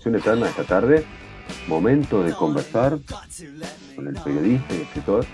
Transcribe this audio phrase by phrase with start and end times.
[0.00, 1.04] Canción Eterna esta tarde.
[1.68, 2.96] Momento de conversar
[3.94, 5.26] con el periodista y escritor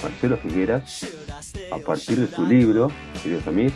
[0.00, 2.88] Marcelo Figueras a partir de su libro,
[3.20, 3.72] queridos amigos,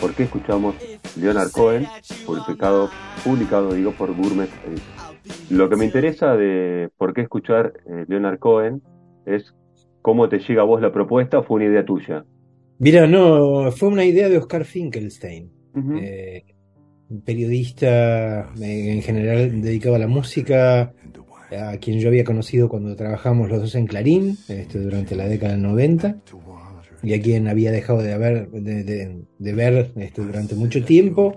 [0.00, 0.74] ¿Por qué escuchamos
[1.20, 1.84] Leonard Cohen?
[2.24, 2.88] Publicado,
[3.22, 4.48] publicado digo, por Gourmet
[5.50, 8.80] Lo que me interesa de por qué escuchar eh, Leonard Cohen
[9.26, 9.54] es
[10.00, 12.24] cómo te llega a vos la propuesta, fue una idea tuya.
[12.78, 15.52] Mira, no, fue una idea de Oscar Finkelstein,
[16.00, 16.44] eh,
[17.24, 20.92] periodista eh, en general dedicado a la música,
[21.58, 25.52] a quien yo había conocido cuando trabajamos los dos en Clarín, este, durante la década
[25.52, 26.16] del 90,
[27.02, 31.34] y a quien había dejado de, haber, de, ver este, durante mucho tiempo,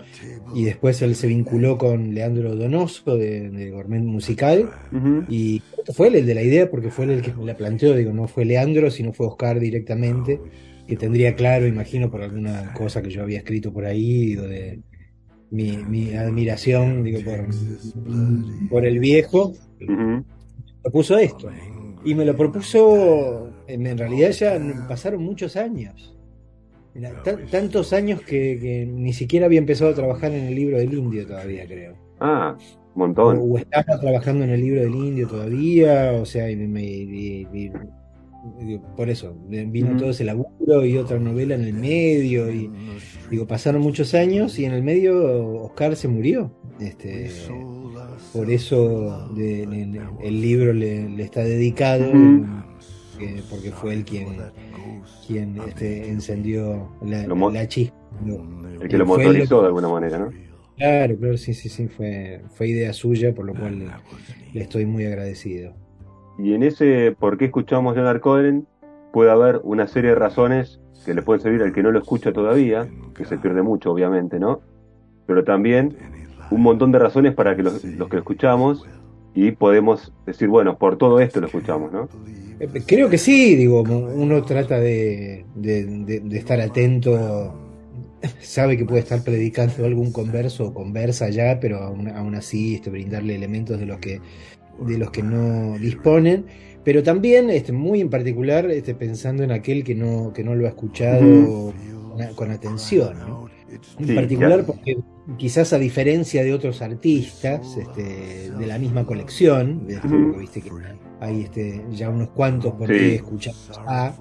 [0.53, 4.69] y después él se vinculó con Leandro Donoso de, Gourmet Musical,
[5.29, 5.61] y
[5.93, 8.27] fue él el de la idea, porque fue él el que la planteó, digo, no
[8.27, 10.39] fue Leandro, sino fue Oscar directamente
[10.87, 14.79] que tendría claro, imagino, por alguna cosa que yo había escrito por ahí, de
[15.53, 17.47] mi, admiración, digo, por,
[18.69, 19.53] por el viejo,
[20.81, 21.49] propuso esto.
[22.03, 26.15] Y me lo propuso, en realidad ya pasaron muchos años.
[27.51, 31.65] tantos años que, ni siquiera había empezado a trabajar en el libro del indio todavía,
[31.67, 31.95] creo.
[32.19, 32.57] Ah,
[32.95, 33.39] un montón.
[33.39, 37.69] O, estaba trabajando en el libro del indio todavía, o sea, y
[38.95, 42.69] por eso, vino todo ese laburo y otra novela en el medio, y
[43.29, 46.51] digo, pasaron muchos años y en el medio Oscar se murió.
[46.79, 47.31] Este,
[48.33, 52.11] por eso el libro le, está dedicado,
[53.49, 54.37] porque fue él quien,
[55.25, 57.95] quien este, encendió la, la chispa.
[58.81, 60.31] El que lo motorizó de alguna manera, ¿no?
[60.75, 63.91] Claro, claro, sí, sí, sí, fue, fue idea suya, por lo cual
[64.53, 65.75] le estoy muy agradecido.
[66.37, 68.67] Y en ese por qué escuchamos Leonard Cohen
[69.11, 72.33] puede haber una serie de razones que le pueden servir al que no lo escucha
[72.33, 74.61] todavía, que se pierde mucho obviamente, ¿no?
[75.27, 75.95] Pero también
[76.49, 78.85] un montón de razones para que los, que lo escuchamos
[79.35, 82.07] y podemos decir, bueno, por todo esto lo escuchamos, ¿no?
[82.59, 85.45] Eh, creo que sí, digo, uno trata de,
[86.31, 87.53] estar atento,
[88.39, 92.89] sabe que puede estar predicando algún converso o conversa ya, pero aún, aún así este,
[92.89, 94.21] brindarle elementos de los que
[94.85, 96.45] de los que no disponen,
[96.83, 100.65] pero también este, muy en particular este, pensando en aquel que no, que no lo
[100.65, 101.73] ha escuchado
[102.35, 103.15] con, atención.
[103.99, 104.97] En particular porque
[105.37, 110.07] quizás a diferencia de otros artistas este, de la misma colección, este,
[110.39, 110.71] viste que
[111.19, 114.13] hay este, ya unos cuantos por qué escuchamos a,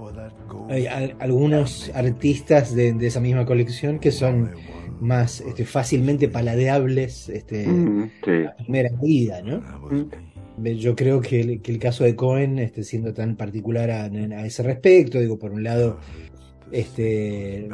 [0.68, 0.86] hay
[1.18, 4.52] algunos artistas de, esa misma colección que son
[5.00, 9.60] más este, fácilmente paladeables este, a primera medida, ¿no?
[10.58, 14.06] Yo creo que el, caso de Cohen, este, siendo tan particular a,
[14.44, 15.98] ese respecto, digo, por un lado,
[16.70, 17.68] este,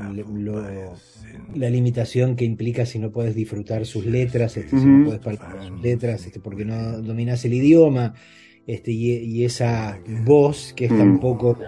[1.55, 5.65] la limitación que implica si no puedes disfrutar sus letras, este, si no puedes palpar
[5.67, 8.15] sus letras, este, porque no dominas el idioma,
[8.67, 11.21] este, y, esa voz que es tan mm.
[11.21, 11.59] poco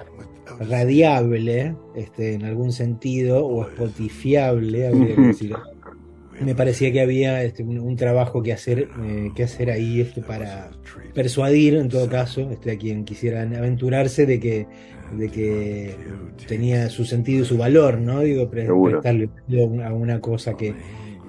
[0.61, 5.59] radiable, este, en algún sentido, o spotifiable, habría que decirlo
[6.45, 10.71] me parecía que había este, un, trabajo que hacer, eh, que hacer ahí este, para
[11.15, 14.67] persuadir, en todo caso, este, a quien quisieran aventurarse de que,
[15.13, 15.95] de que
[16.49, 18.21] tenía su sentido y su valor, ¿no?
[18.21, 19.29] Digo, prestarle
[19.85, 20.75] a una cosa que,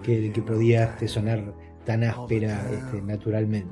[0.04, 1.54] que, podía este, sonar
[1.86, 3.70] tan áspera este, naturalmente.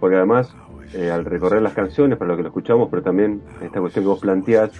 [0.00, 0.54] Porque además,
[0.94, 4.08] eh, al recorrer las canciones, para lo que lo escuchamos, pero también esta cuestión que
[4.08, 4.70] vos planteás,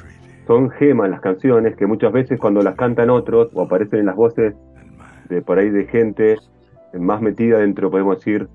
[0.47, 4.17] son gemas las canciones que muchas veces cuando las cantan otros o aparecen en las
[4.17, 4.55] voces
[5.35, 6.37] de por ahí de gente
[6.99, 8.49] más metida dentro, podemos decir,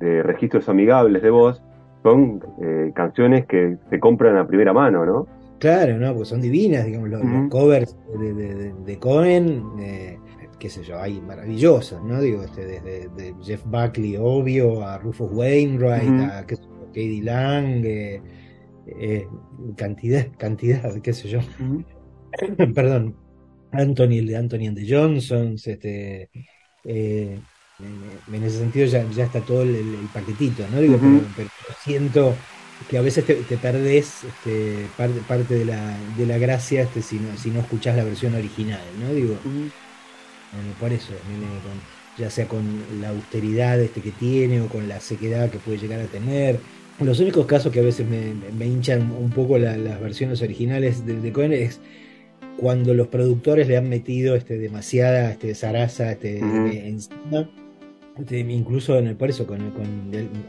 [0.00, 1.62] de registros amigables de voz,
[2.02, 5.26] son eh, canciones que se compran a primera mano, ¿no?
[5.58, 10.18] Claro, no, porque son divinas, digamos, los, covers de, Cohen, eh,
[10.58, 12.20] qué sé yo, hay maravillosas, ¿no?
[12.20, 17.22] Digo, este, desde de Jeff Buckley, obvio, a Rufus Wainwright, a qué sé yo, Katie
[17.22, 19.28] Lang, eh,
[19.76, 21.40] cantidad, cantidad, qué sé yo.
[22.74, 23.16] Perdón,
[23.72, 26.30] Anthony, el de Anthony and the Johnsons, este,
[26.84, 27.38] eh,
[28.32, 30.80] en ese sentido ya, ya está todo el, paquetito, ¿no?
[30.80, 30.98] Digo,
[31.36, 31.48] pero,
[31.84, 32.34] siento
[32.88, 37.02] que a veces te, te perdés este, parte, parte de, la, de la gracia este,
[37.02, 39.12] si, no, si no escuchás la versión original, ¿no?
[39.12, 39.36] Digo,
[40.80, 41.12] por eso,
[42.16, 42.64] ya sea con
[43.00, 46.60] la austeridad este que tiene o con la sequedad que puede llegar a tener.
[46.98, 51.20] Los únicos casos que a veces me, me hinchan un poco las versiones originales de,
[51.20, 51.80] de Cohen es
[52.58, 56.38] cuando los productores le han metido este, demasiada este, zaraza este,
[56.88, 57.48] encima.
[58.18, 59.60] Este, incluso en el, por eso, con,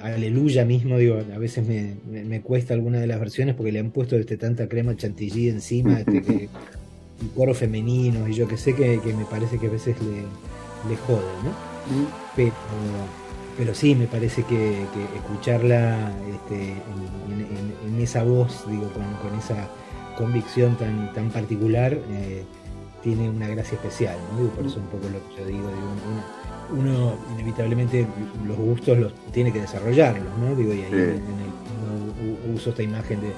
[0.02, 4.16] Aleluya mismo, digo, a veces me, cuesta alguna de las versiones porque le han puesto
[4.16, 6.34] este, tanta crema chantilly encima, este, que,
[7.22, 10.96] y coro femenino, y yo que sé que, me parece que a veces le, le
[10.96, 11.52] jode, ¿no?
[12.36, 12.54] Pero
[13.58, 14.84] pero sí, me parece que,
[15.16, 19.68] escucharla este, en, esa voz, digo, con, esa
[20.18, 22.44] convicción tan, tan particular, eh,
[23.04, 24.50] tiene una gracia especial, ¿no?
[24.50, 25.70] por eso un poco lo que yo digo,
[26.76, 28.06] uno, inevitablemente
[28.46, 30.56] los gustos los tiene que desarrollarlos, ¿no?
[30.56, 33.32] Digo, y ahí en el, uso esta imagen de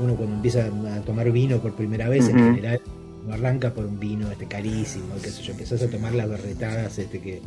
[0.00, 2.80] uno cuando empieza a tomar vino por primera vez, en general,
[3.26, 6.98] no arranca por un vino este carísimo, qué sé yo, empezás a tomar las berretadas
[6.98, 7.40] este que...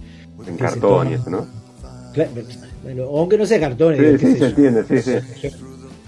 [0.48, 1.48] En cartón y eso, ¿no?
[3.12, 3.96] aunque no sea cartón.
[3.98, 5.50] Sí, sí, se entiende, sí, sí.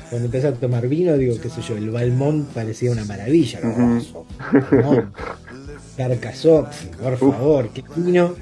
[0.09, 5.11] Cuando empecé a tomar vino, digo, qué sé yo, el Balmont parecía una maravilla, ¿no?
[5.97, 6.67] Carcasó,
[7.01, 8.35] por favor, qué vino.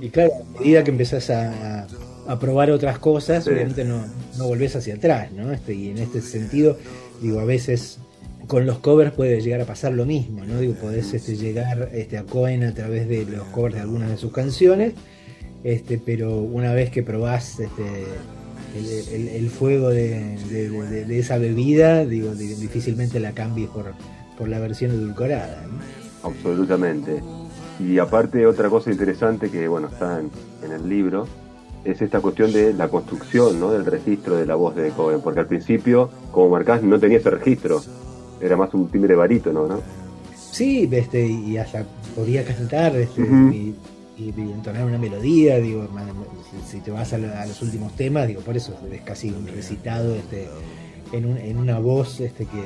[0.00, 1.86] Y claro, a medida que empezás a,
[2.28, 4.04] a probar otras cosas, obviamente no,
[4.38, 5.52] no volvés hacia atrás, ¿no?
[5.52, 6.78] Este, y en este sentido,
[7.20, 7.98] digo, a veces
[8.46, 10.60] con los covers puede llegar a pasar lo mismo, ¿no?
[10.60, 14.16] Digo, podés este, llegar este, a Cohen a través de los covers de algunas de
[14.16, 14.92] sus canciones
[15.66, 17.82] este, pero una vez que probás este,
[18.76, 20.36] el, fuego de,
[21.10, 23.92] esa bebida, digo, difícilmente la cambies por,
[24.36, 25.64] por la versión edulcorada.
[26.22, 27.22] Absolutamente.
[27.78, 31.26] Y aparte otra cosa interesante que bueno está en, el libro
[31.84, 33.70] es esta cuestión de la construcción ¿no?
[33.70, 37.30] del registro de la voz de Cohen, porque al principio, como marcás, no tenía ese
[37.30, 37.80] registro,
[38.40, 39.80] era más un timbre barítono, ¿no?
[40.34, 41.84] Sí, este, y hasta
[42.16, 43.76] podía cantar, este, y,
[44.18, 45.88] entonar una melodía, digo,
[46.66, 50.48] si, te vas a, los últimos temas, digo, por eso es casi un recitado este,
[51.12, 52.62] en, una voz este, que,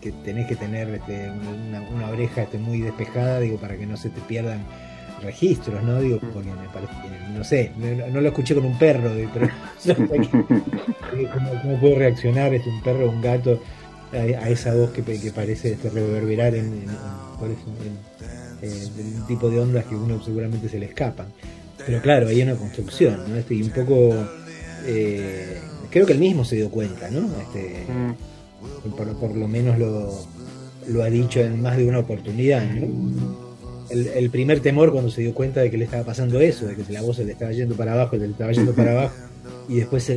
[0.00, 4.10] que, tenés que tener este, una, oreja este, muy despejada, digo, para que no se
[4.10, 4.64] te pierdan
[5.22, 6.00] registros, ¿no?
[6.00, 6.92] Digo, porque me parece
[7.36, 9.48] no sé, no, lo escuché con un perro, pero
[11.62, 13.60] ¿cómo, puede reaccionar este, un perro o un gato
[14.12, 18.09] a, esa voz que, parece este, reverberar en, en,
[18.62, 21.26] eh, del tipo de ondas que uno seguramente se le escapan.
[21.86, 23.36] Pero claro, hay una construcción, ¿no?
[23.36, 24.14] Este, y un poco,
[24.86, 25.58] eh,
[25.90, 27.28] creo que él mismo se dio cuenta, ¿no?
[27.40, 28.90] Este, mm.
[29.18, 30.12] por, lo menos lo,
[30.88, 32.62] lo, ha dicho en más de una oportunidad,
[33.90, 36.92] El, primer temor cuando se dio cuenta de que le estaba pasando eso, de que
[36.92, 39.16] la voz se le estaba yendo para abajo, le estaba yendo para abajo,
[39.68, 40.12] y después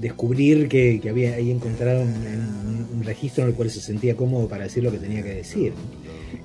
[0.00, 4.64] descubrir que, había ahí encontrado un, un, registro en el cual se sentía cómodo para
[4.64, 5.72] decir lo que tenía que decir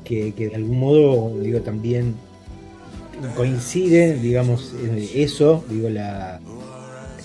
[0.03, 2.15] que, de algún modo, digo, también
[3.35, 4.73] coincide, digamos,
[5.13, 6.39] eso, digo, la,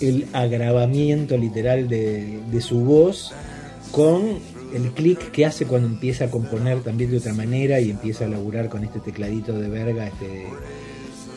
[0.01, 3.33] el agravamiento literal de, su voz
[3.93, 4.39] con
[4.75, 8.29] el clic que hace cuando empieza a componer también de otra manera y empieza a
[8.29, 10.47] laburar con este tecladito de verga este,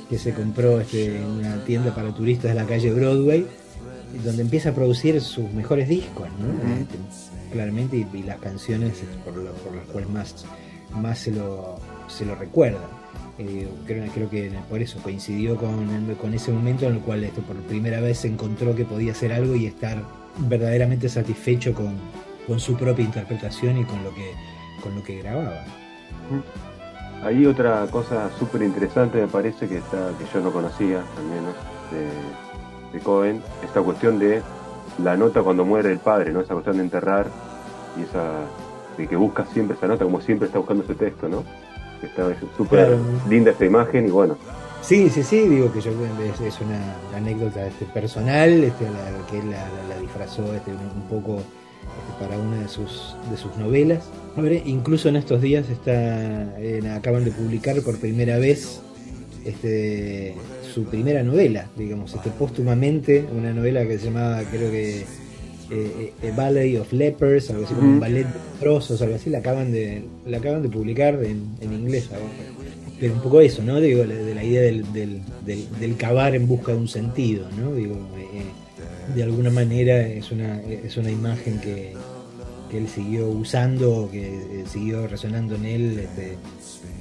[0.09, 3.45] que se compró este, en una tienda para turistas de la calle Broadway,
[4.25, 6.27] donde empieza a producir sus mejores discos,
[6.81, 6.97] este,
[7.51, 8.94] claramente, y, las canciones
[9.24, 10.45] por, por las cuales más
[10.91, 11.77] más se lo,
[12.07, 12.80] se lo recuerda.
[13.38, 17.56] Eh, creo, creo, que por eso coincidió con, con, ese momento en el cual por
[17.56, 20.03] primera vez encontró que podía hacer algo y estar
[20.39, 21.95] verdaderamente satisfecho con,
[22.45, 24.33] con su propia interpretación y con lo que,
[24.83, 25.63] con lo que grababa.
[27.24, 31.53] Hay otra cosa súper interesante me parece que está que yo no conocía al menos
[31.91, 34.41] de, de Cohen, esta cuestión de
[35.03, 36.41] la nota cuando muere el padre, ¿no?
[36.41, 37.27] Esa cuestión de enterrar
[37.98, 38.41] y esa
[39.08, 41.44] que busca siempre esa nota, como siempre está buscando ese texto, ¿no?
[42.01, 42.98] Está súper
[43.29, 44.38] linda esta imagen y bueno.
[44.82, 48.86] Sí, sí, sí, digo que yo es, una anécdota este, personal, este,
[49.29, 54.10] que él la, disfrazó este, un, poco este, para una de sus, de sus novelas.
[54.65, 56.56] incluso en estos días está,
[56.96, 58.82] acaban de publicar por primera vez
[59.46, 60.36] este,
[60.74, 65.06] su primera novela, digamos, este, póstumamente, una novela que se llamaba, creo que
[65.72, 69.40] eh, eh, Ballet of Lepers, algo así como un ballet de trozos, algo así, la
[69.40, 72.10] acaban de, la acaban de publicar en, inglés
[73.00, 73.80] Pero un poco eso, ¿no?
[73.80, 77.74] Digo, de la idea del, del, cavar en busca de un sentido, ¿no?
[77.74, 81.94] Digo, eh, de alguna manera es una, es una imagen que,
[82.72, 86.38] él siguió usando, que siguió resonando en él este,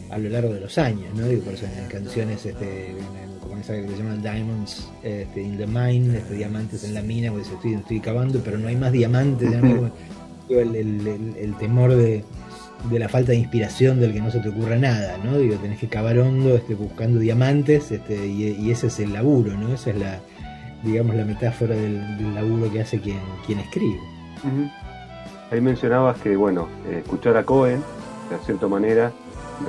[0.09, 1.29] a lo largo de los años, ¿no?
[1.29, 2.95] Digo, por eso en canciones este,
[3.39, 7.75] que se llama Diamonds este, in the Mine, este, diamantes en la mina, pues estoy,
[7.75, 9.53] estoy cavando, pero no hay más diamantes,
[10.49, 12.25] el, temor de,
[12.91, 15.39] la falta de inspiración del que no se te ocurra nada, ¿no?
[15.39, 19.75] Digo, tenés que cavar hondo este, buscando diamantes este, y, ese es el laburo, ¿no?
[19.75, 20.21] Esa es la,
[20.83, 23.99] digamos, la metáfora del, laburo que hace quien, quien escribe.
[25.51, 27.83] Ahí mencionabas que, bueno, eh, escuchar a Cohen,
[28.31, 29.13] de cierta manera,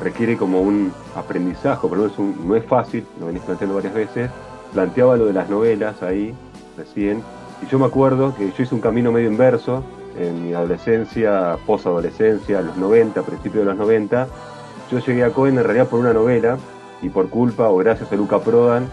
[0.02, 4.30] requiere como un aprendizaje, pero no es, no es fácil, lo venís planteando varias veces.
[4.74, 6.34] Planteaba lo de las novelas ahí,
[6.78, 7.24] recién,
[7.62, 9.84] y yo me acuerdo que yo hice un camino medio inverso
[10.18, 14.28] en mi adolescencia, posadolescencia, los 90, principios de los 90.
[14.92, 16.58] Yo llegué a Cohen en realidad por una novela
[17.02, 18.88] y por culpa o gracias a Luca Prodan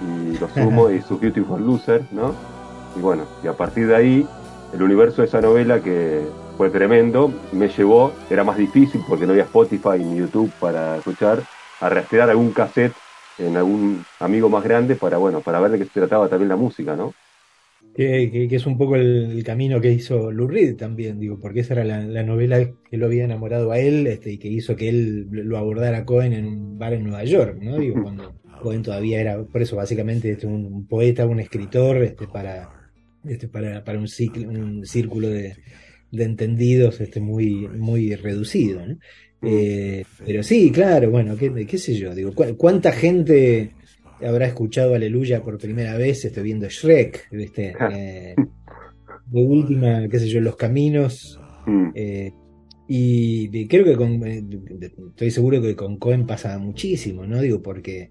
[0.00, 2.32] y lo sumo y su Beautiful Loser, ¿no?
[2.96, 4.28] Y bueno, y a partir de ahí,
[4.72, 9.32] el universo de esa novela que fue tremendo, me llevó, era más difícil porque no
[9.32, 11.42] había Spotify ni YouTube para escuchar,
[11.80, 12.92] a rastrear algún cassette
[13.38, 16.56] en algún amigo más grande para, bueno, para ver de qué se trataba también la
[16.56, 17.12] música, ¿no?
[17.96, 21.84] Que, es un poco el, camino que hizo Lou Reed también, digo, porque esa era
[21.84, 25.58] la, novela que lo había enamorado a él este, y que hizo que él lo
[25.58, 27.78] abordara a Cohen en un bar en Nueva York, ¿no?
[27.78, 32.90] Digo, cuando Cohen todavía era, por eso básicamente este, un, poeta, un escritor, este, para,
[33.24, 35.54] este, para, para un, ciclo, un círculo de,
[36.16, 38.96] de entendidos este, muy, muy reducido, ¿no?
[39.46, 43.72] Eh, pero sí, claro, bueno, qué, qué sé yo, digo, ¿cuánta gente
[44.22, 47.74] habrá escuchado Aleluya por primera vez, estoy viendo Shrek, ¿viste?
[47.92, 48.34] Eh,
[49.26, 51.38] de última, qué sé yo, Los Caminos.
[51.66, 51.90] Mm.
[51.94, 52.32] Eh,
[52.86, 57.40] y creo que con, estoy seguro que con Cohen pasa muchísimo, ¿no?
[57.40, 58.10] Digo, porque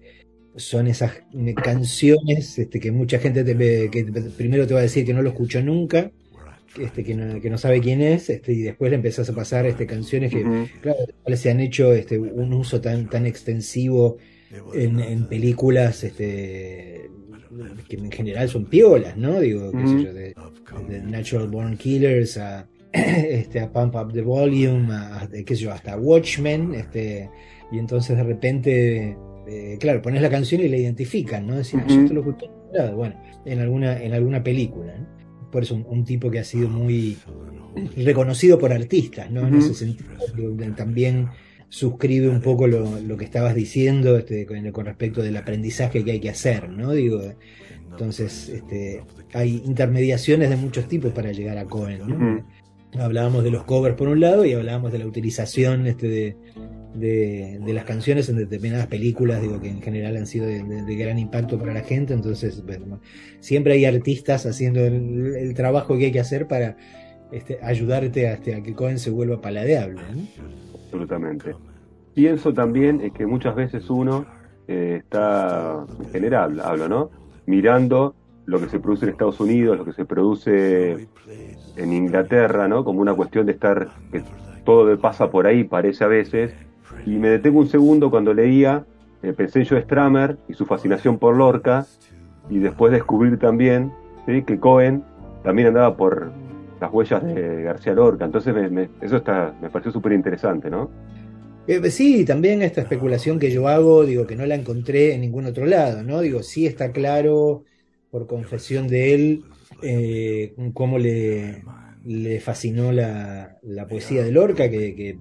[0.56, 1.22] son esas
[1.62, 4.04] canciones este, que mucha gente te, que
[4.36, 6.10] primero te va a decir que no lo escuchó nunca,
[6.78, 9.66] este, que, no, que no sabe quién es, este, y después le empezás a pasar
[9.66, 10.98] este, canciones que, claro,
[11.36, 14.18] se han hecho este, un uso tan, tan extensivo
[14.74, 17.10] en, películas este,
[17.88, 19.40] que en general son piolas, ¿no?
[19.40, 20.34] Digo, qué sé yo, de,
[21.02, 25.96] Natural Born Killers a, este, a Pump Up the Volume, a, qué sé yo, hasta
[25.96, 27.30] Watchmen, este,
[27.70, 29.16] y entonces de repente,
[29.46, 31.56] eh, claro, pones la canción y la identifican, ¿no?
[31.56, 32.46] Decir, yo te lo escuché,
[32.94, 34.94] bueno, en alguna, en alguna película,
[35.54, 37.16] Por eso un, tipo que ha sido muy
[37.96, 39.46] reconocido por artistas, ¿no?
[39.46, 40.10] En ese sentido,
[40.74, 41.28] también
[41.68, 46.30] suscribe un poco lo, que estabas diciendo este, con, respecto del aprendizaje que hay que
[46.30, 46.90] hacer, ¿no?
[46.90, 47.22] Digo,
[47.88, 52.44] entonces, este, hay intermediaciones de muchos tipos para llegar a Cohen, ¿no?
[53.00, 56.36] Hablábamos de los covers por un lado y hablábamos de la utilización este, de,
[56.94, 61.58] de, las canciones en determinadas películas, digo, que en general han sido de, gran impacto
[61.58, 62.62] para la gente, entonces,
[63.40, 66.76] siempre hay artistas haciendo el, trabajo que hay que hacer para
[67.32, 70.00] este, ayudarte a, que Cohen se vuelva paladeable,
[70.74, 71.54] absolutamente.
[72.14, 74.24] Pienso también es que muchas veces uno
[74.68, 77.10] eh, está, en general hablo, ¿no?
[77.46, 78.14] Mirando
[78.46, 81.08] lo que se produce en Estados Unidos, lo que se produce
[81.76, 82.84] en Inglaterra, ¿no?
[82.84, 84.22] Como una cuestión de estar, que
[84.64, 86.52] todo pasa por ahí, parece a veces.
[87.06, 88.84] Y me detengo un segundo cuando leía,
[89.22, 91.86] eh, pensé en Joe Stramer y su fascinación por Lorca,
[92.50, 93.92] y después descubrir también
[94.26, 95.02] que Cohen
[95.42, 96.32] también andaba por
[96.80, 98.24] las huellas de García Lorca.
[98.24, 98.54] Entonces
[99.00, 100.90] eso está, me pareció súper interesante, ¿no?
[101.66, 105.46] Eh, sí, también esta especulación que yo hago, digo que no la encontré en ningún
[105.46, 106.20] otro lado, ¿no?
[106.20, 107.64] Digo, sí está claro,
[108.10, 109.44] por confesión de él,
[109.82, 111.62] eh, cómo le,
[112.04, 113.58] le fascinó la,
[113.88, 115.18] poesía de Lorca, que,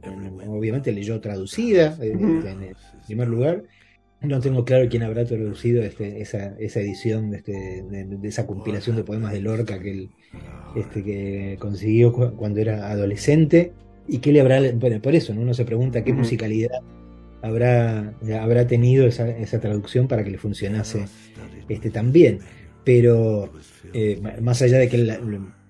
[0.47, 2.75] obviamente leyó traducida eh, en
[3.05, 3.63] primer lugar,
[4.21, 9.03] no tengo claro quién habrá traducido este, esa, esa, edición este, de, esa compilación de
[9.03, 10.09] poemas de Lorca que él
[10.75, 13.73] este, que consiguió cuando era adolescente
[14.07, 14.61] y qué le habrá.
[14.73, 15.41] Bueno, por eso ¿no?
[15.41, 16.79] uno se pregunta qué musicalidad
[17.41, 21.05] habrá, habrá tenido esa, esa, traducción para que le funcionase
[21.67, 22.39] este, tan bien.
[22.85, 23.51] Pero
[23.93, 25.17] eh, más allá de que él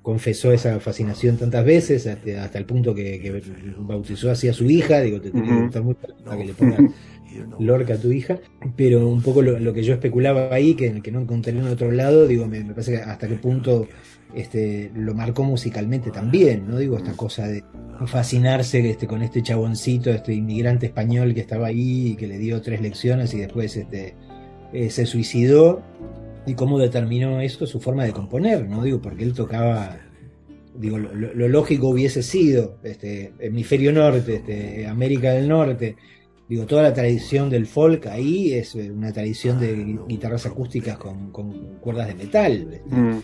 [0.04, 3.42] confesó esa fascinación tantas veces, hasta, el punto que,
[3.80, 6.78] bautizó así a su hija, digo, te tenía que gustar mucho para que le ponga
[7.60, 8.38] Lorca, tu hija,
[8.76, 12.28] pero un poco lo, que yo especulaba ahí, que, que no encontré en otro lado,
[12.28, 13.88] digo, me, parece que hasta qué punto
[14.36, 16.78] este, lo marcó musicalmente también, ¿no?
[16.78, 17.64] Digo, esta cosa de
[18.06, 22.62] fascinarse este, con este chaboncito, este inmigrante español que estaba ahí y que le dio
[22.62, 24.16] tres lecciones y después este,
[24.74, 25.82] eh, se suicidó,
[26.46, 28.84] y cómo determinó esto su forma de componer, ¿no?
[28.84, 29.98] Digo, porque él tocaba
[30.76, 35.96] digo, lo, lógico hubiese sido este, hemisferio norte, este, América del Norte,
[36.48, 41.32] digo, toda la tradición del folk ahí es eh, una tradición de guitarras acústicas con,
[41.80, 42.82] cuerdas de metal.
[42.88, 43.18] Mm.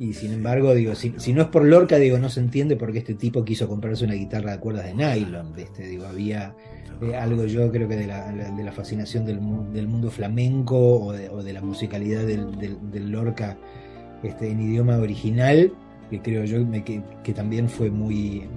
[0.00, 3.00] Y sin embargo, digo, si, no es por Lorca, digo, no se entiende por qué
[3.00, 5.52] este tipo quiso comprarse una guitarra de cuerdas de nylon.
[5.52, 5.86] ¿viste?
[5.86, 6.54] Digo, había
[7.02, 9.40] eh, algo yo creo que de la, de la fascinación del,
[9.74, 13.58] del, mundo flamenco o de, la musicalidad del, Lorca
[14.22, 15.70] este, en idioma original,
[16.08, 18.48] que creo yo que, que también fue muy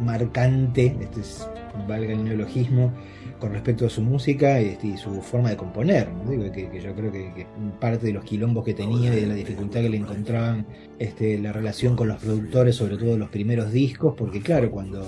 [0.00, 1.48] marcante, este es,
[1.88, 2.92] valga el neologismo,
[3.38, 6.08] con respecto a su música este, y su forma de componer.
[6.28, 7.46] Digo, que, yo creo que,
[7.80, 10.66] parte de los quilombos que tenía y de la dificultad que le encontraban
[10.98, 15.06] este, la relación con los productores, sobre todo los primeros discos, porque claro, cuando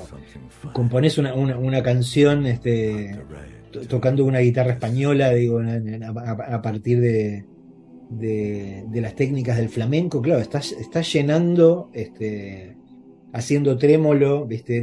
[0.72, 3.16] compones una, una, canción este,
[3.88, 7.44] tocando una guitarra española, digo, a, partir de,
[8.10, 11.90] de, las técnicas del flamenco, claro, estás, estás llenando
[13.36, 14.82] haciendo trémolo, ¿viste?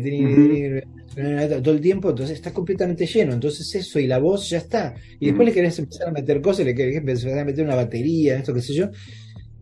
[1.64, 3.34] todo el tiempo, entonces está completamente lleno.
[3.34, 4.94] Entonces eso y la voz ya está.
[5.20, 8.38] Y después le querés empezar a meter cosas, le querés empezar a meter una batería,
[8.38, 8.90] esto, qué sé yo,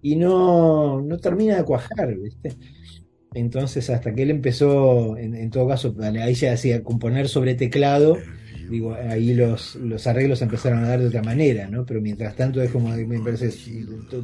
[0.02, 2.56] y no, no termina de cuajar, ¿viste?
[3.34, 8.18] Entonces, hasta que él empezó, en, todo caso, ahí se hacía componer sobre teclado,
[8.70, 11.86] digo, ahí los, los arreglos empezaron a dar de otra manera, ¿no?
[11.86, 13.54] Pero mientras tanto es como, me parece,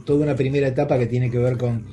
[0.06, 1.86] toda una primera etapa que tiene que ver con,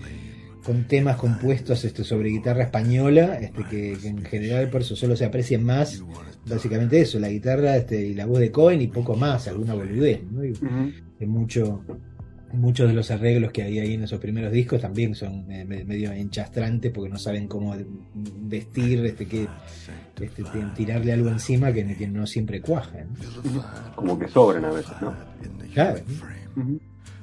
[0.64, 5.24] con temas compuestos este, sobre guitarra española, este, que, en general por eso solo se
[5.24, 6.02] aprecia más,
[6.46, 10.22] básicamente eso, la guitarra este, y la voz de Cohen y poco más, alguna boludez,
[10.24, 10.42] ¿no?
[11.26, 11.82] mucho,
[12.52, 16.92] muchos de los arreglos que hay ahí en esos primeros discos también son medio enchastrantes
[16.92, 17.74] porque no saben cómo
[18.14, 19.46] vestir, este, que
[20.20, 20.44] este,
[20.74, 23.04] tirarle algo encima que, no siempre cuaja.
[23.94, 25.14] Como que sobran a veces, ¿no?
[25.72, 26.00] Claro.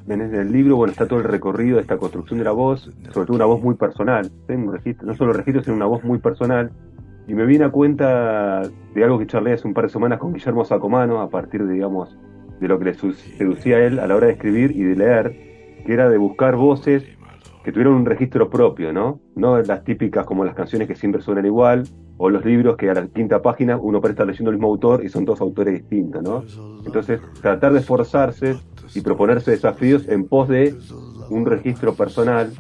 [0.07, 3.27] En el libro, bueno, está todo el recorrido de esta construcción de la voz, sobre
[3.27, 4.31] todo una voz muy personal.
[4.47, 6.71] Tengo registro, no solo registro, sino una voz muy personal.
[7.27, 10.33] Y me viene a cuenta de algo que charlé hace un par de semanas con
[10.33, 12.17] Guillermo Sacomano, a partir de, digamos,
[12.59, 15.83] de lo que le seducía a él a la hora de escribir y de leer,
[15.85, 17.03] que era de buscar voces
[17.63, 19.19] que tuvieran un registro propio, ¿no?
[19.35, 21.83] No las típicas como las canciones que siempre suenan igual,
[22.17, 25.03] o los libros que a la quinta página uno parece estar leyendo el mismo autor
[25.03, 26.43] y son dos autores distintos, ¿no?
[26.85, 28.57] Entonces, tratar de esforzarse
[28.93, 30.75] y proponerse desafíos en pos de
[31.29, 32.51] un registro personal,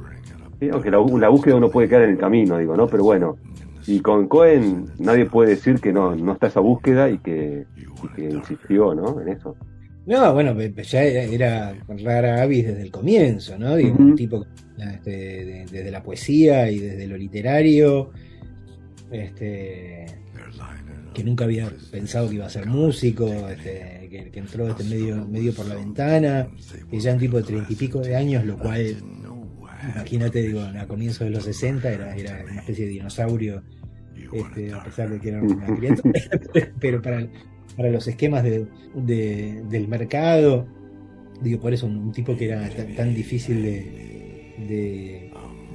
[0.71, 2.87] aunque la, búsqueda uno puede quedar en el camino, digo, ¿no?
[2.87, 3.37] Pero bueno,
[3.87, 8.07] y con Cohen nadie puede decir que no, no está esa búsqueda y que, y
[8.15, 9.19] que insistió, ¿no?
[9.21, 9.55] En eso.
[10.05, 13.75] No, bueno, ya era rara avis desde el comienzo, ¿no?
[13.75, 14.45] Digo, Un tipo
[14.77, 18.11] este, desde la poesía y desde lo literario,
[19.11, 20.05] este,
[21.13, 25.67] que nunca había pensado que iba a ser músico, este, que, entró este medio, por
[25.67, 26.49] la ventana,
[26.89, 28.95] que ya un tipo de treinta y pico de años, lo cual,
[29.93, 32.15] imagínate, digo, a comienzos de los 60 era,
[32.49, 33.63] una especie de dinosaurio,
[34.31, 36.19] este, a pesar de que era una criatura,
[36.79, 38.67] pero para los esquemas de,
[39.69, 40.67] del mercado.
[41.41, 45.31] Digo, por eso un, tipo que era tan, difícil de,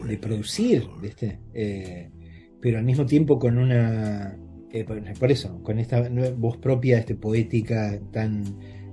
[0.07, 0.89] de, producir.
[1.55, 2.11] Eh,
[2.61, 4.37] pero al mismo tiempo con una...
[4.77, 8.45] Eh, por, eso, con esta voz propia, este, poética tan,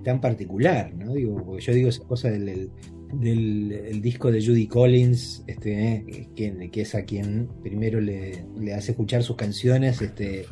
[0.02, 1.14] tan particular, ¿no?
[1.14, 2.72] Digo, yo digo esa cosa del,
[3.12, 6.30] del, disco de Judy Collins, este, eh,
[6.72, 10.46] que, es a quien primero le, hace escuchar sus canciones, este,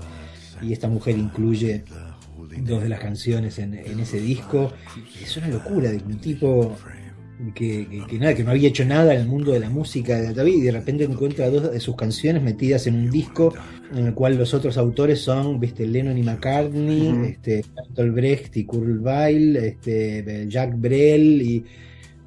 [0.61, 1.85] y esta mujer incluye
[2.65, 4.73] dos de las canciones en, ese disco.
[5.21, 6.75] Es una locura de un tipo
[7.54, 10.56] que, nada, que no había hecho nada en el mundo de la música de David
[10.56, 13.54] y de repente encuentra dos de sus canciones metidas en un disco
[13.91, 17.63] en el cual los otros autores son viste Lennon y McCartney, este,
[17.95, 21.65] Brecht y Kurt Weill, este, Jack Brel y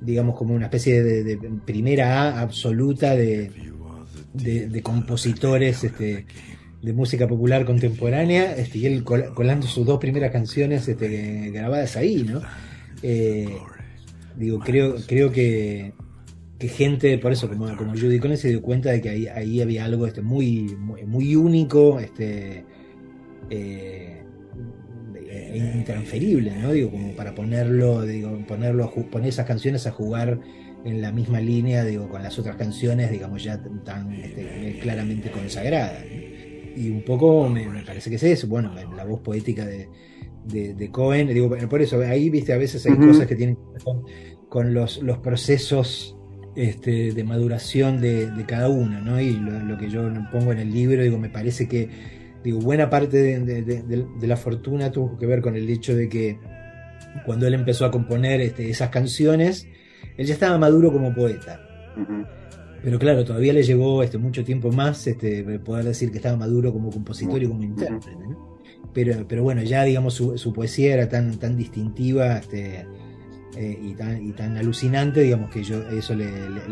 [0.00, 3.50] digamos como una especie de, primera A absoluta de,
[4.34, 6.26] de compositores este,
[6.84, 12.26] de música popular contemporánea, este, y él colando sus dos primeras canciones este, grabadas ahí,
[12.28, 12.42] ¿no?
[13.02, 13.48] Eh,
[14.36, 15.92] digo, creo, creo que,
[16.58, 19.60] que gente, por eso, como, como Judy Collins se dio cuenta de que ahí, ahí
[19.60, 22.64] había algo este, muy, muy, único, este,
[23.50, 24.22] e
[25.74, 26.72] intransferible, ¿no?
[26.72, 30.40] Digo, como para ponerlo, digo, ponerlo, poner esas canciones a jugar
[30.84, 36.04] en la misma línea, digo, con las otras canciones, digamos, ya tan este, claramente consagradas
[36.76, 39.88] y un poco me, parece que es eso, bueno, la voz poética de,
[40.44, 43.82] de, Cohen, digo, por eso, ahí, viste, a veces hay cosas que tienen que ver
[44.48, 46.16] con, los, los procesos
[46.54, 49.20] este, de maduración de, cada uno, ¿no?
[49.20, 51.88] Y lo, que yo pongo en el libro, digo, me parece que,
[52.42, 56.38] digo, buena parte de, la fortuna tuvo que ver con el hecho de que
[57.24, 59.66] cuando él empezó a componer este, esas canciones,
[60.16, 61.60] él ya estaba maduro como poeta.
[62.84, 66.70] Pero claro, todavía le llevó este, mucho tiempo más este, poder decir que estaba maduro
[66.70, 68.18] como compositor y como intérprete.
[68.92, 72.86] Pero, pero bueno, ya digamos su, poesía era tan, tan distintiva este,
[73.56, 76.28] eh, y, tan, y tan alucinante, digamos que yo, eso le,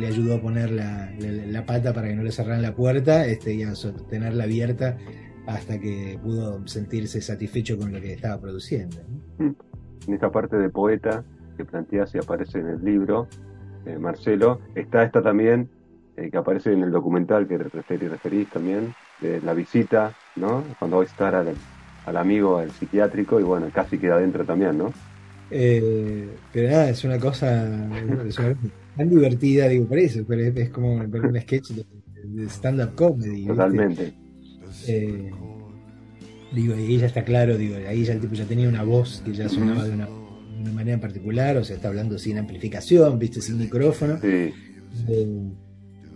[0.06, 3.74] ayudó a poner la, pata para que no le cerraran la puerta este, y a
[3.74, 4.98] sostenerla abierta
[5.46, 8.98] hasta que pudo sentirse satisfecho con lo que estaba produciendo.
[9.38, 9.56] En
[10.12, 11.24] esta parte de poeta
[11.56, 13.28] que planteas y aparece en el libro,
[13.86, 15.70] eh, Marcelo, está esta también
[16.22, 20.62] eh, que aparece en el documental que referís, referís también, de la visita, ¿no?
[20.78, 24.92] Cuando va a estar al, amigo, al psiquiátrico, y bueno, casi queda adentro también, ¿no?
[25.50, 27.68] Eh, pero nada, es una cosa
[28.96, 33.46] tan divertida, digo, por eso, pero es, como un sketch de, stand-up comedy.
[33.46, 34.14] Totalmente.
[34.86, 35.30] Eh,
[36.52, 39.22] digo, y ahí ya está claro, digo, ahí ya el tipo ya tenía una voz
[39.24, 40.08] que ya sonaba de una,
[40.72, 44.18] manera en particular, o sea, está hablando sin amplificación, viste, sin micrófono.
[44.20, 44.52] Sí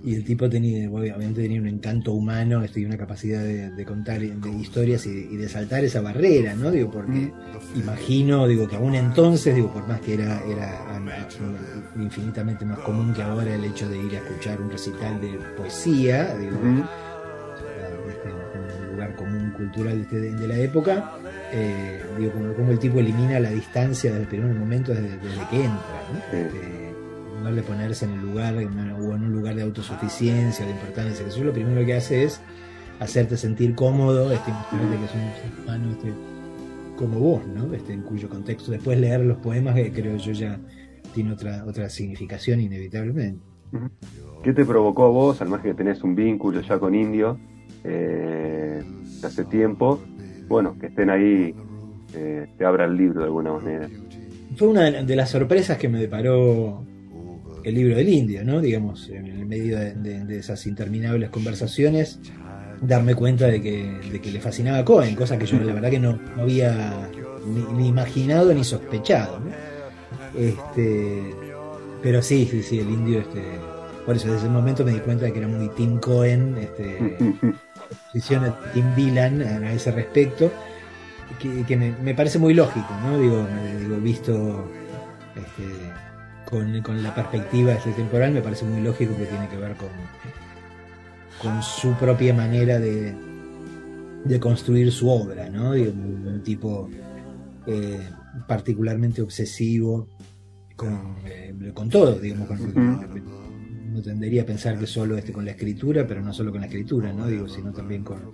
[0.04, 4.22] y el tipo tenía, obviamente tenía un encanto humano este, y una capacidad de, contar
[4.22, 6.70] historias y, de saltar esa barrera, ¿no?
[6.70, 7.32] Digo, porque
[7.74, 11.00] imagino, digo, que aún entonces, digo, por más que era, era
[11.96, 16.34] infinitamente más común que ahora el hecho de ir a escuchar un recital de poesía,
[16.36, 16.56] digo,
[18.08, 21.12] este, un lugar común cultural de, la época,
[21.52, 25.18] eh, digo, como, el tipo elimina la distancia desde el primer momento desde,
[25.50, 26.38] que entra, ¿no?
[26.38, 26.85] Este,
[27.44, 31.44] de ponerse en el lugar o en un lugar de autosuficiencia, de importancia, que eso
[31.44, 32.40] lo primero que hace es
[32.98, 36.12] hacerte sentir cómodo, este, que es un ser humano este,
[36.96, 37.72] como vos, ¿no?
[37.74, 40.58] Este, en cuyo contexto después leer los poemas, que creo yo ya
[41.14, 43.40] tiene otra, otra significación inevitablemente.
[44.42, 47.38] ¿Qué te provocó a vos, al margen que tenés un vínculo ya con Indio
[47.84, 48.82] eh,
[49.22, 50.00] hace tiempo,
[50.48, 51.54] bueno, que estén ahí,
[52.14, 53.88] eh, te abra el libro de alguna manera?
[54.56, 56.84] Fue una de las sorpresas que me deparó
[57.66, 58.60] el libro del indio, ¿no?
[58.60, 62.20] Digamos, en el medio de, esas interminables conversaciones,
[62.80, 66.16] darme cuenta de que, le fascinaba a Cohen, cosa que yo la verdad que no,
[66.38, 67.10] había
[67.74, 69.40] ni, imaginado ni sospechado.
[70.38, 71.34] Este,
[72.00, 73.42] pero sí, sí, sí, el indio, este,
[74.06, 77.18] por eso desde ese momento me di cuenta de que era muy Tim Cohen, este,
[78.12, 80.52] posición de Tim Villan a ese respecto,
[81.66, 83.18] que, me, parece muy lógico, ¿no?
[83.18, 83.44] Digo,
[83.80, 84.70] digo visto
[85.34, 85.64] este,
[86.48, 89.88] con, la perspectiva este temporal, me parece muy lógico que tiene que ver con,
[91.42, 93.14] con su propia manera de,
[94.24, 95.70] de construir su obra, ¿no?
[95.70, 96.88] un, tipo
[97.66, 98.00] eh,
[98.46, 100.08] particularmente obsesivo
[100.76, 102.48] con, eh, con todo, digamos,
[103.96, 106.66] no tendería a pensar que solo este con la escritura, pero no solo con la
[106.66, 107.26] escritura, ¿no?
[107.26, 108.30] Digo, sino también con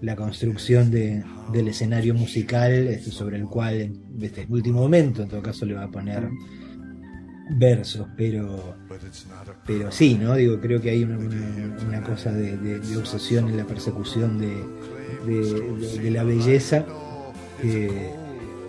[0.00, 1.22] la construcción de,
[1.52, 5.74] del escenario musical este, sobre el cual en este último momento en todo caso le
[5.74, 6.28] va a poner
[7.50, 8.76] versos, pero,
[9.66, 10.34] pero sí, ¿no?
[10.34, 16.84] Digo, creo que hay una, cosa de, obsesión en la persecución de, la belleza
[17.60, 18.18] que,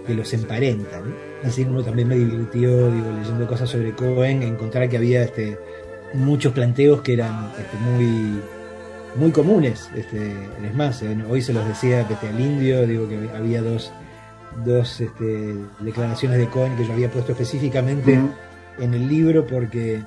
[0.08, 1.02] los emparenta,
[1.44, 5.58] Así como también me divirtió, digo, leyendo cosas sobre Cohen, encontrar que había este,
[6.14, 8.42] muchos planteos que eran este, muy
[9.16, 9.90] muy comunes.
[9.96, 13.92] Este, es más, eh, hoy se los decía este, al indio, digo que había dos,
[14.66, 18.20] dos este, declaraciones de Cohen que yo había puesto específicamente
[18.80, 20.02] en el libro porque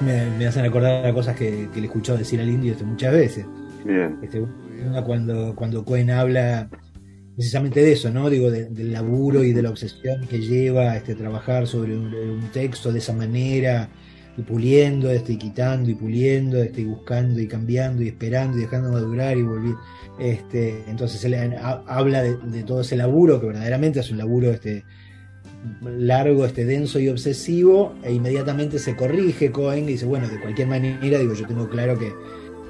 [0.00, 3.46] me, hacen acordar a cosas que, le he escuchado decir al indio este, muchas veces.
[4.22, 4.40] Este,
[4.86, 6.68] una cuando, cuando Cohen habla
[7.34, 8.28] precisamente de eso, ¿no?
[8.30, 12.12] Digo, del laburo y de la obsesión que lleva este, trabajar sobre un,
[12.52, 13.88] texto de esa manera,
[14.36, 18.62] y puliendo, este, y quitando y puliendo, este, y buscando y cambiando y esperando y
[18.62, 19.74] dejando madurar y volver.
[20.18, 21.56] Este, entonces él
[21.86, 24.84] habla de, de, todo ese laburo, que verdaderamente es un laburo este,
[25.82, 30.68] largo, este denso y obsesivo, e inmediatamente se corrige Cohen y dice, bueno, de cualquier
[30.68, 32.12] manera, digo, yo tengo claro que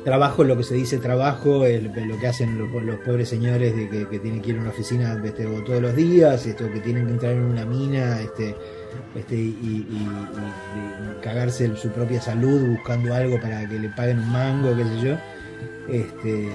[0.04, 2.68] trabajo, lo que se dice trabajo, es lo que hacen los,
[3.00, 6.70] pobres señores de que, tienen que ir a una oficina este, todos los días, esto,
[6.72, 8.54] que tienen que entrar en una mina, este,
[9.14, 9.86] este, y,
[11.22, 15.16] cagarse su propia salud buscando algo para que le paguen un mango, qué sé yo.
[15.88, 16.48] Este,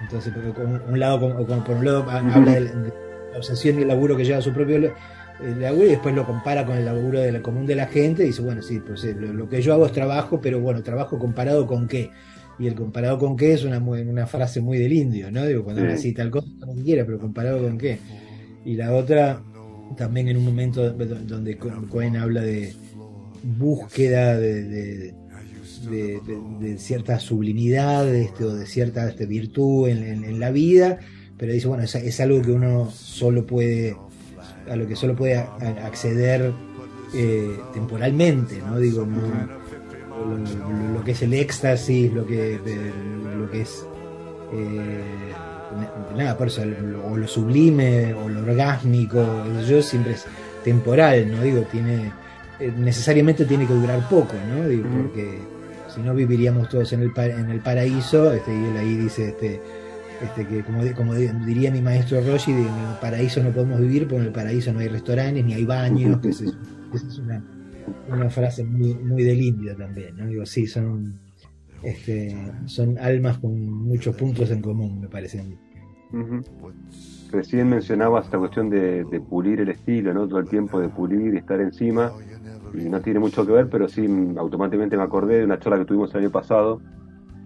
[0.00, 1.20] entonces, por un lado,
[1.64, 4.92] por un lado habla de la obsesión y el laburo que lleva su propio
[5.40, 8.24] el laburo y después lo compara con el laburo de la común de la gente
[8.24, 11.18] y dice, bueno, sí, pues eh, lo, que yo hago es trabajo, pero bueno, trabajo
[11.18, 12.10] comparado con qué.
[12.58, 15.46] Y el comparado con qué es una, una frase muy del indio, ¿no?
[15.46, 16.12] Digo, cuando sí.
[16.12, 17.98] tal cosa, como quiera, pero comparado con qué.
[18.64, 19.40] Y la otra,
[19.96, 22.74] también en un momento donde Cohen habla de
[23.44, 25.14] búsqueda de,
[25.84, 30.98] de, cierta sublimidad este, o de cierta este, virtud en, la vida,
[31.36, 33.94] pero dice, bueno, es algo que uno solo puede
[34.70, 36.52] a lo que solo puede acceder
[37.14, 38.78] eh, temporalmente, ¿no?
[38.78, 39.06] Digo,
[40.94, 42.58] lo, que es el éxtasis, lo que,
[43.38, 43.86] lo que es
[44.52, 45.32] eh,
[46.16, 46.62] nada, por eso,
[47.04, 49.24] o lo sublime, o lo orgásmico,
[49.66, 50.26] yo siempre es
[50.64, 51.42] temporal, ¿no?
[51.42, 52.12] Digo, tiene,
[52.60, 54.68] eh, necesariamente tiene que durar poco, ¿no?
[54.68, 55.38] Digo, porque
[55.94, 59.60] si no viviríamos todos en el, en el paraíso, este, y él ahí dice, este,
[60.22, 64.16] este, que como, como diría mi maestro Roshi, en el paraíso no podemos vivir porque
[64.16, 67.44] en el paraíso no hay restaurantes ni hay baños, que es, es una,
[68.08, 70.26] una, frase muy, muy del indio también, ¿no?
[70.26, 71.20] Digo, sí, son,
[71.82, 75.56] este, son almas con muchos puntos en común, me parece a mí.
[77.30, 80.26] Recién mencionabas esta cuestión de, de, pulir el estilo, ¿no?
[80.26, 82.12] Todo el tiempo de pulir y estar encima,
[82.74, 85.84] y no tiene mucho que ver, pero sí automáticamente me acordé de una charla que
[85.84, 86.80] tuvimos el año pasado,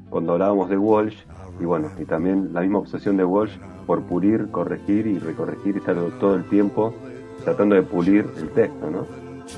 [0.09, 1.17] cuando hablábamos de Walsh,
[1.63, 3.53] y bueno, y también la misma obsesión de Walsh
[3.87, 6.93] por pulir, corregir y recorregir y estar todo el tiempo
[7.45, 9.07] tratando de pulir el texto, ¿no?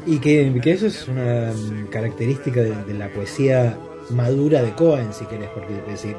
[0.06, 1.52] Y que, eso es una
[1.90, 3.76] característica de, la poesía
[4.10, 6.14] madura de Cohen, si querés, porque decir,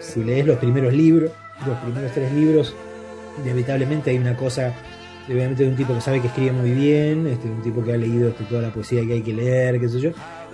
[0.00, 1.30] si lees los primeros libros,
[1.66, 2.74] los primeros tres libros,
[3.42, 4.74] inevitablemente hay una cosa,
[5.28, 7.96] obviamente de un tipo que sabe que escribe muy bien, este, un tipo que ha
[7.96, 10.10] leído este, toda la poesía que hay que leer, qué sé yo,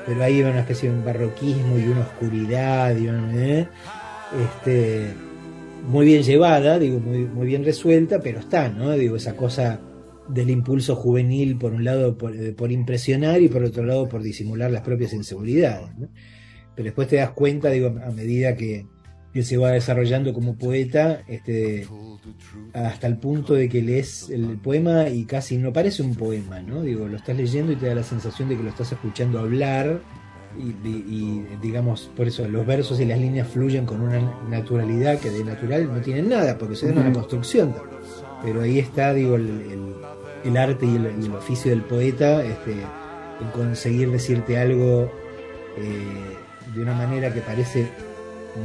[0.06, 3.68] pero ahí va una especie de un barroquismo y una oscuridad, y ¿eh?
[4.40, 5.12] Este,
[5.86, 8.92] muy bien llevada, digo, muy, muy bien resuelta, pero está, ¿no?
[8.92, 9.80] Digo, esa cosa
[10.28, 14.70] del impulso juvenil, por un lado por, eh, impresionar y por otro lado por disimular
[14.70, 15.90] las propias inseguridades.
[16.74, 18.86] Pero después te das cuenta, digo, a medida que,
[19.34, 21.86] él se va desarrollando como poeta, este,
[22.74, 26.82] hasta el punto de que lees el poema y casi no parece un poema, ¿no?
[26.82, 30.02] Digo, lo estás leyendo y te da la sensación de que lo estás escuchando hablar
[30.58, 35.44] y, digamos, por eso los versos y las líneas fluyen con una naturalidad que de
[35.44, 37.74] natural no tienen nada, porque se dan una construcción.
[38.42, 44.58] Pero ahí está, digo, el, arte y el, oficio del poeta este, en conseguir decirte
[44.58, 45.10] algo
[45.76, 46.36] eh,
[46.74, 47.88] de una manera que parece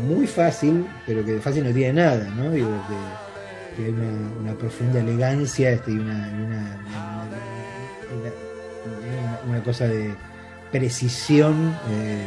[0.07, 2.51] muy fácil, pero que de fácil no tiene nada, ¿no?
[2.51, 6.79] Digo, que, hay una, profunda elegancia este, y una,
[9.47, 10.15] una, cosa de
[10.71, 12.25] precisión eh,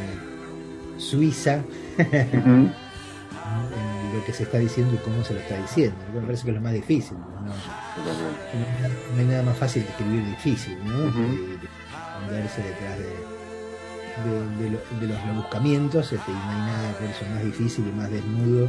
[0.99, 1.63] suiza
[1.99, 2.73] en
[4.15, 5.97] lo que se está diciendo y cómo se lo está diciendo.
[6.15, 7.17] Me parece que es lo más difícil.
[7.19, 7.53] ¿no?
[9.19, 11.09] hay nada más fácil que escribir difícil, ¿no?
[11.09, 13.41] esconderse detrás de
[14.25, 18.69] de, los rebuscamientos este, y no hay nada por eso más difícil y más desnudo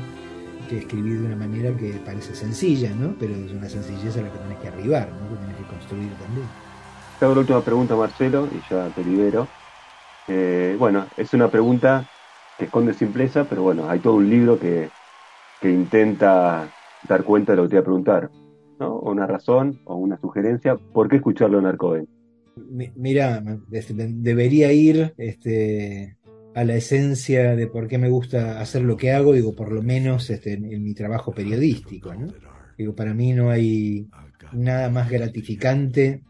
[0.69, 3.15] que escribir de una manera que parece sencilla, ¿no?
[3.19, 5.29] Pero es una sencillez a la que tenés que arribar, ¿no?
[5.29, 6.47] Que tenés que construir también.
[7.19, 9.47] Te hago la última pregunta, Marcelo, y ya te libero.
[10.27, 12.09] Eh, bueno, es una pregunta
[12.57, 14.89] que esconde simpleza, pero bueno, hay todo un libro que,
[15.59, 16.69] que intenta
[17.07, 18.29] dar cuenta de lo que te voy a preguntar,
[18.79, 18.95] ¿no?
[18.95, 22.07] O una razón o una sugerencia, ¿por qué escucharlo en Arcoven?
[22.95, 26.17] mira, este, debería ir este,
[26.53, 29.81] a la esencia de por qué me gusta hacer lo que hago, digo, por lo
[29.81, 32.13] menos este, en, mi trabajo periodístico.
[32.13, 32.27] ¿no?
[32.77, 34.07] Digo, para mí no hay
[34.51, 36.21] nada más gratificante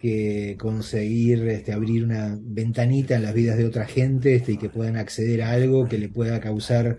[0.00, 4.70] que conseguir este, abrir una ventanita en las vidas de otra gente este, y que
[4.70, 6.98] puedan acceder a algo que le pueda causar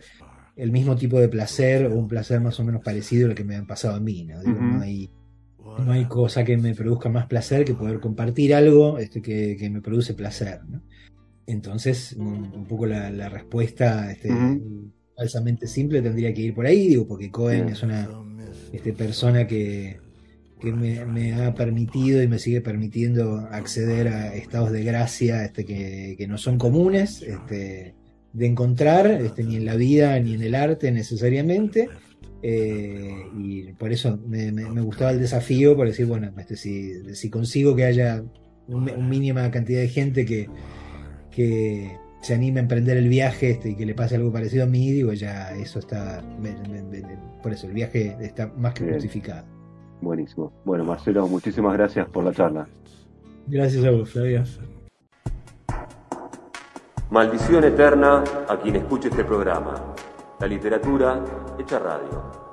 [0.56, 3.56] el mismo tipo de placer o un placer más o menos parecido al que me
[3.56, 4.24] han pasado a mí.
[4.24, 4.42] ¿no?
[4.42, 5.10] Digo, no hay
[5.80, 9.82] no hay cosa que me produzca más placer que poder compartir algo este, que, me
[9.82, 10.60] produce placer.
[11.48, 14.30] Entonces, un, poco la, respuesta este,
[15.16, 18.10] falsamente simple tendría que ir por ahí, digo, porque Cohen es una
[18.74, 20.01] este, persona que,
[20.64, 26.38] me, ha permitido y me sigue permitiendo acceder a estados de gracia este, que, no
[26.38, 27.96] son comunes este,
[28.34, 31.90] de encontrar este, ni en la vida ni en el arte necesariamente
[32.44, 37.86] eh, y por eso me, gustaba el desafío, por decir, bueno, este, si, consigo que
[37.86, 38.24] haya
[38.68, 40.50] una mínima cantidad de gente que,
[41.30, 44.68] que se anime a emprender el viaje este, y que le pase algo parecido a
[44.68, 46.24] mí, digo, ya eso está,
[47.44, 49.61] por eso el viaje está más que justificado.
[50.02, 50.52] Buenísimo.
[50.66, 52.68] Bueno, Marcelo, muchísimas gracias por la charla.
[53.48, 54.44] Gracias a vos, Flavia.
[57.10, 59.76] Maldición eterna a quien escuche este programa.
[60.40, 61.24] La literatura
[61.60, 62.51] hecha radio.